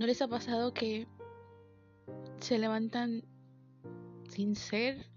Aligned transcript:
¿No 0.00 0.06
les 0.06 0.22
ha 0.22 0.28
pasado 0.28 0.72
que 0.72 1.06
se 2.40 2.58
levantan 2.58 3.22
sin 4.30 4.56
ser, 4.56 5.10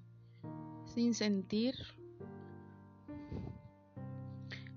sin 0.84 1.14
sentir, 1.14 1.74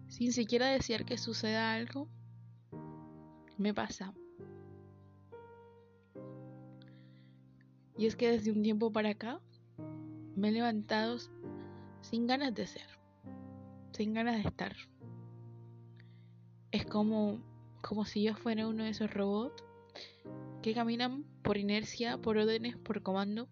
sin 0.07 0.33
siquiera 0.33 0.69
desear 0.69 1.05
que 1.05 1.19
suceda 1.19 1.73
algo? 1.73 2.09
Me 3.59 3.75
pasa. 3.75 4.15
Y 7.99 8.07
es 8.07 8.15
que 8.15 8.31
desde 8.31 8.53
un 8.53 8.63
tiempo 8.63 8.93
para 8.93 9.09
acá 9.09 9.41
me 10.37 10.51
he 10.51 10.53
levantado 10.53 11.19
sin 12.03 12.29
ganas 12.29 12.55
de 12.55 12.69
ser, 12.69 12.87
sin 13.91 14.15
ganas 14.15 14.37
de 14.37 14.49
estar. 14.49 14.77
Es 16.71 16.87
como, 16.87 17.41
como 17.83 18.05
si 18.05 18.23
yo 18.23 18.37
fuera 18.37 18.69
uno 18.69 18.85
de 18.85 18.91
esos 18.91 19.13
robots 19.13 19.67
que 20.63 20.75
caminan 20.75 21.25
por 21.43 21.57
inercia, 21.57 22.19
por 22.19 22.37
órdenes, 22.39 22.77
por 22.77 23.03
comando 23.03 23.49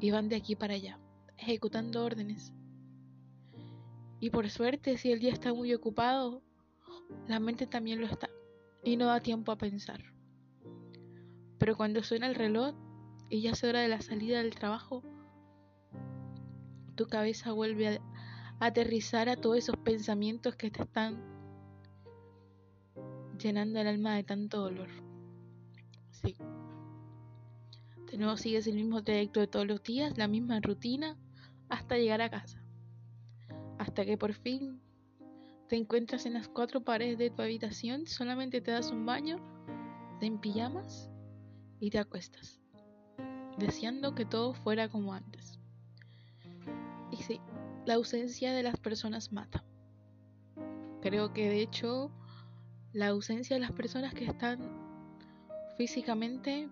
y 0.00 0.10
van 0.10 0.28
de 0.28 0.36
aquí 0.36 0.56
para 0.56 0.74
allá, 0.74 0.98
ejecutando 1.38 2.04
órdenes. 2.04 2.52
Y 4.20 4.30
por 4.30 4.48
suerte, 4.50 4.96
si 4.96 5.12
el 5.12 5.20
día 5.20 5.32
está 5.32 5.52
muy 5.52 5.72
ocupado, 5.74 6.42
la 7.28 7.40
mente 7.40 7.66
también 7.66 8.00
lo 8.00 8.06
está 8.06 8.28
y 8.82 8.96
no 8.96 9.06
da 9.06 9.20
tiempo 9.20 9.52
a 9.52 9.58
pensar. 9.58 10.02
Pero 11.58 11.76
cuando 11.76 12.02
suena 12.02 12.26
el 12.26 12.34
reloj 12.34 12.74
y 13.30 13.42
ya 13.42 13.52
es 13.52 13.64
hora 13.64 13.80
de 13.80 13.88
la 13.88 14.00
salida 14.00 14.38
del 14.38 14.54
trabajo, 14.54 15.02
tu 16.94 17.06
cabeza 17.06 17.52
vuelve 17.52 17.88
a 17.88 18.66
aterrizar 18.66 19.28
a 19.28 19.36
todos 19.36 19.58
esos 19.58 19.76
pensamientos 19.76 20.56
que 20.56 20.70
te 20.70 20.82
están 20.82 21.33
llenando 23.44 23.78
el 23.78 23.86
alma 23.86 24.16
de 24.16 24.24
tanto 24.24 24.62
dolor. 24.62 24.88
Sí. 26.10 26.34
De 28.10 28.16
nuevo 28.16 28.36
sigues 28.36 28.66
el 28.66 28.74
mismo 28.74 29.04
trayecto 29.04 29.40
de 29.40 29.46
todos 29.46 29.66
los 29.66 29.82
días, 29.82 30.16
la 30.16 30.28
misma 30.28 30.60
rutina, 30.60 31.18
hasta 31.68 31.98
llegar 31.98 32.22
a 32.22 32.30
casa. 32.30 32.64
Hasta 33.78 34.04
que 34.06 34.16
por 34.16 34.32
fin 34.32 34.80
te 35.68 35.76
encuentras 35.76 36.24
en 36.24 36.34
las 36.34 36.48
cuatro 36.48 36.82
paredes 36.82 37.18
de 37.18 37.30
tu 37.30 37.42
habitación, 37.42 38.06
solamente 38.06 38.60
te 38.60 38.70
das 38.70 38.90
un 38.90 39.04
baño, 39.04 39.36
te 40.20 40.26
en 40.26 40.38
pijamas 40.38 41.10
y 41.80 41.90
te 41.90 41.98
acuestas, 41.98 42.60
deseando 43.58 44.14
que 44.14 44.24
todo 44.24 44.54
fuera 44.54 44.88
como 44.88 45.12
antes. 45.12 45.58
Y 47.10 47.16
sí, 47.16 47.40
la 47.84 47.94
ausencia 47.94 48.52
de 48.54 48.62
las 48.62 48.78
personas 48.78 49.32
mata. 49.32 49.64
Creo 51.02 51.34
que 51.34 51.50
de 51.50 51.60
hecho 51.60 52.10
la 52.94 53.08
ausencia 53.08 53.56
de 53.56 53.60
las 53.60 53.72
personas 53.72 54.14
que 54.14 54.24
están 54.24 54.60
físicamente 55.76 56.68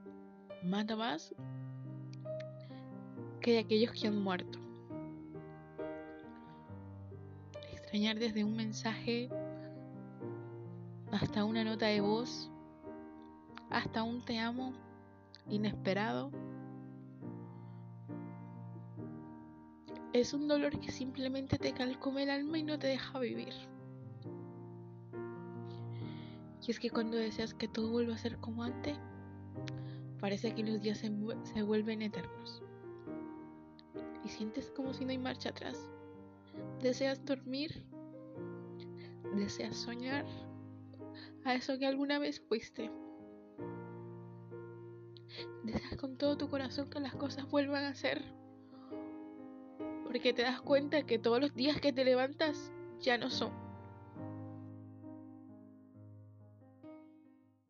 mata 0.63 0.95
más 0.95 1.35
que 3.41 3.55
de 3.55 3.59
aquellos 3.59 3.91
que 3.91 4.07
han 4.07 4.23
muerto. 4.23 4.61
Extrañar 7.73 8.21
desde 8.21 8.45
un 8.45 8.55
mensaje 8.55 9.29
hasta 11.11 11.45
una 11.45 11.65
nota 11.65 11.87
de 11.87 12.01
voz, 12.01 12.49
hasta 13.69 14.05
un 14.05 14.25
te 14.25 14.39
amo 14.39 14.73
inesperado. 15.49 16.31
Es 20.13 20.33
un 20.33 20.47
dolor 20.47 20.79
que 20.79 20.93
simplemente 20.93 21.59
te 21.59 21.73
calcome 21.73 22.23
el 22.23 22.31
alma 22.31 22.59
y 22.59 22.63
no 22.63 22.79
te 22.79 22.87
deja 22.87 23.19
vivir. 23.19 23.73
Y 26.67 26.71
es 26.71 26.79
que 26.79 26.91
cuando 26.91 27.17
deseas 27.17 27.55
que 27.55 27.67
todo 27.67 27.91
vuelva 27.91 28.15
a 28.15 28.19
ser 28.19 28.39
como 28.39 28.63
antes, 28.63 28.97
parece 30.21 30.55
que 30.55 30.63
los 30.63 30.81
días 30.81 30.99
se, 30.99 31.63
vuelven 31.63 32.03
eternos. 32.03 32.63
Y 34.25 34.29
sientes 34.29 34.71
como 34.71 34.95
si 34.95 35.05
no 35.05 35.11
hay 35.11 35.19
marcha 35.19 35.51
atrás. 35.51 35.91
Deseas 36.81 37.25
dormir, 37.25 37.85
deseas 39.35 39.77
soñar 39.77 40.25
a 41.45 41.55
eso 41.55 41.79
que 41.79 41.87
alguna 41.87 42.21
vez 42.21 42.41
fuiste. 42.41 42.93
Deseas 45.65 45.97
con 45.97 46.17
todo 46.17 46.37
tu 46.37 46.49
corazón 46.49 46.89
que 46.91 47.01
las 47.01 47.17
cosas 47.17 47.51
vuelvan 47.51 47.85
a 47.85 47.95
ser. 47.95 48.23
Porque 50.05 50.33
te 50.33 50.43
das 50.43 50.61
cuenta 50.61 51.03
que 51.05 51.19
todos 51.19 51.41
los 51.41 51.55
días 51.55 51.81
que 51.81 51.93
te 51.93 52.05
levantas 52.05 52.71
ya 53.01 53.19
no 53.19 53.31
son 53.31 53.62